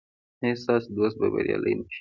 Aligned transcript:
ایا 0.43 0.55
ستاسو 0.61 0.87
دوست 0.97 1.15
به 1.19 1.27
بریالی 1.33 1.73
نه 1.79 1.83
شي؟ 1.85 1.89